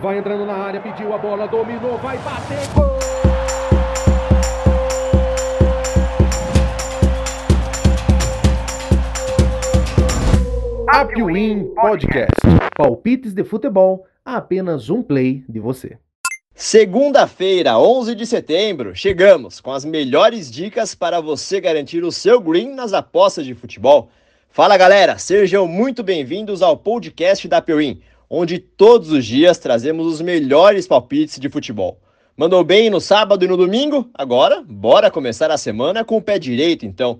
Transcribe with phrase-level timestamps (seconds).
[0.00, 2.98] Vai entrando na área, pediu a bola, dominou, vai bater, gol!
[10.88, 12.30] Apwin Podcast.
[12.74, 15.98] Palpites de futebol a apenas um play de você.
[16.54, 22.74] Segunda-feira, 11 de setembro, chegamos com as melhores dicas para você garantir o seu green
[22.74, 24.08] nas apostas de futebol.
[24.48, 28.00] Fala galera, sejam muito bem-vindos ao podcast da Apwin
[28.30, 31.98] onde todos os dias trazemos os melhores palpites de futebol.
[32.36, 34.08] Mandou bem no sábado e no domingo?
[34.14, 37.18] Agora, bora começar a semana com o pé direito, então.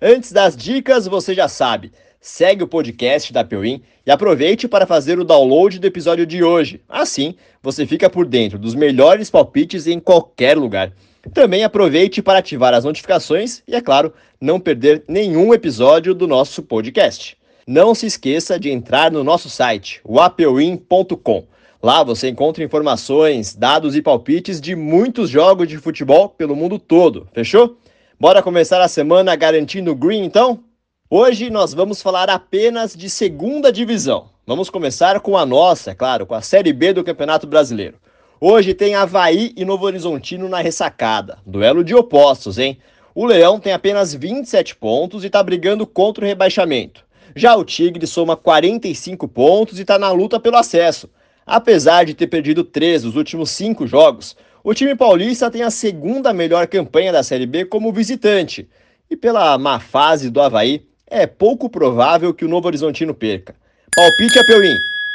[0.00, 5.18] Antes das dicas, você já sabe, segue o podcast da Peuim e aproveite para fazer
[5.18, 6.80] o download do episódio de hoje.
[6.88, 10.92] Assim, você fica por dentro dos melhores palpites em qualquer lugar.
[11.34, 16.62] Também aproveite para ativar as notificações e, é claro, não perder nenhum episódio do nosso
[16.62, 17.36] podcast.
[17.66, 21.44] Não se esqueça de entrar no nosso site, wapewin.com.
[21.80, 27.28] Lá você encontra informações, dados e palpites de muitos jogos de futebol pelo mundo todo,
[27.32, 27.76] fechou?
[28.18, 30.64] Bora começar a semana garantindo green então?
[31.08, 34.30] Hoje nós vamos falar apenas de segunda divisão.
[34.44, 37.96] Vamos começar com a nossa, é claro, com a Série B do Campeonato Brasileiro.
[38.40, 41.38] Hoje tem Havaí e Novo Horizontino na ressacada.
[41.46, 42.76] Duelo de opostos, hein?
[43.14, 47.04] O Leão tem apenas 27 pontos e está brigando contra o rebaixamento.
[47.34, 51.08] Já o Tigre soma 45 pontos e está na luta pelo acesso.
[51.46, 56.32] Apesar de ter perdido três dos últimos cinco jogos, o time paulista tem a segunda
[56.32, 58.68] melhor campanha da Série B como visitante.
[59.10, 63.54] E pela má fase do Havaí, é pouco provável que o Novo Horizontino perca.
[63.94, 64.74] Palpite a Peuim.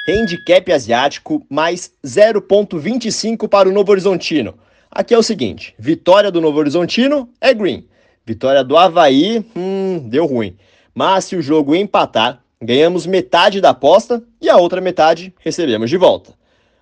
[0.09, 4.53] Handicap asiático mais 0.25 para o Novo Horizontino.
[4.91, 7.85] Aqui é o seguinte: vitória do Novo Horizontino é green.
[8.25, 10.55] Vitória do Havaí, hum, deu ruim.
[10.97, 15.95] Mas se o jogo empatar, ganhamos metade da aposta e a outra metade recebemos de
[15.95, 16.33] volta.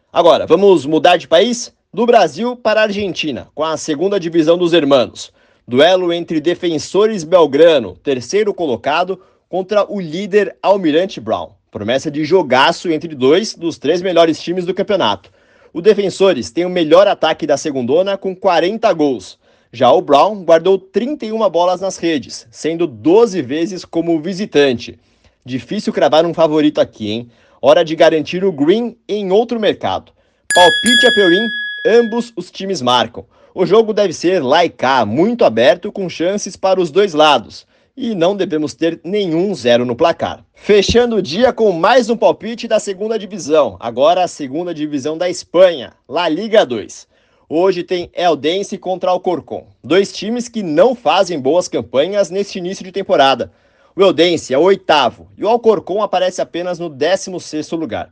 [0.09, 1.73] Agora, vamos mudar de país?
[1.94, 5.33] Do Brasil para a Argentina, com a segunda divisão dos hermanos.
[5.67, 9.19] Duelo entre Defensores Belgrano, terceiro colocado,
[9.50, 11.50] contra o líder Almirante Brown.
[11.69, 15.29] Promessa de jogaço entre dois dos três melhores times do campeonato.
[15.73, 19.38] O Defensores tem o melhor ataque da segundona com 40 gols.
[19.75, 24.97] Já o Brown guardou 31 bolas nas redes, sendo 12 vezes como visitante.
[25.44, 27.30] Difícil cravar um favorito aqui, hein?
[27.62, 30.14] Hora de garantir o Green em outro mercado.
[30.53, 31.46] Palpite a Peurim,
[31.85, 33.25] ambos os times marcam.
[33.53, 37.68] O jogo deve ser lá e cá, muito aberto, com chances para os dois lados.
[37.97, 40.41] E não devemos ter nenhum zero no placar.
[40.53, 45.30] Fechando o dia com mais um palpite da segunda divisão, agora a segunda divisão da
[45.30, 47.14] Espanha, La Liga 2.
[47.57, 52.91] Hoje tem Eldense contra Alcorcon, dois times que não fazem boas campanhas neste início de
[52.91, 53.49] temporada.
[53.95, 58.09] O Eldense é o oitavo e o Alcorcon aparece apenas no 16 lugar.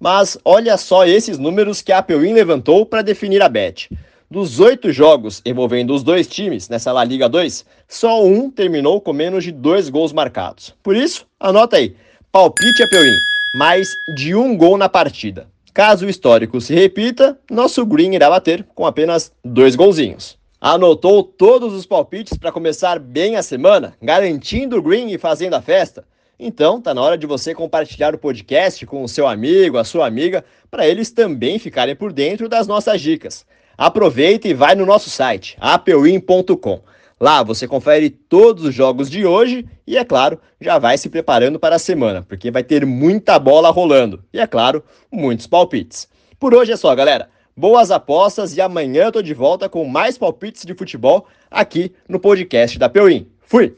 [0.00, 3.90] Mas olha só esses números que a Apewin levantou para definir a bet.
[4.30, 9.12] Dos oito jogos envolvendo os dois times nessa La Liga 2, só um terminou com
[9.12, 10.74] menos de dois gols marcados.
[10.82, 11.94] Por isso, anota aí,
[12.32, 13.18] palpite Apewin,
[13.56, 15.46] mais de um gol na partida.
[15.76, 20.38] Caso o histórico se repita, nosso Green irá bater com apenas dois golzinhos.
[20.58, 25.60] Anotou todos os palpites para começar bem a semana, garantindo o Green e fazendo a
[25.60, 26.02] festa?
[26.40, 30.06] Então, tá na hora de você compartilhar o podcast com o seu amigo, a sua
[30.06, 33.44] amiga, para eles também ficarem por dentro das nossas dicas.
[33.76, 36.80] Aproveita e vai no nosso site, apewin.com.
[37.18, 41.58] Lá você confere todos os jogos de hoje e, é claro, já vai se preparando
[41.58, 46.08] para a semana, porque vai ter muita bola rolando e, é claro, muitos palpites.
[46.38, 47.30] Por hoje é só, galera.
[47.56, 52.20] Boas apostas e amanhã eu tô de volta com mais palpites de futebol aqui no
[52.20, 53.26] podcast da Peuim.
[53.40, 53.74] Fui!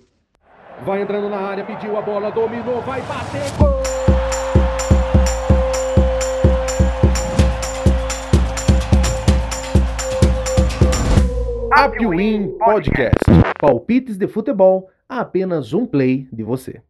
[0.85, 3.98] Vai entrando na área, pediu a bola, dominou, vai bater, gol!
[11.73, 13.19] Apwin Podcast.
[13.61, 16.81] Palpites de futebol a apenas um play de você.